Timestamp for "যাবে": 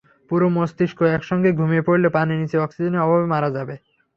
3.57-3.75